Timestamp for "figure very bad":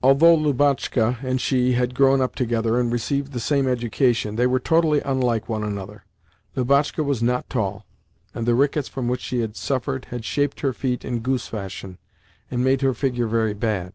12.94-13.92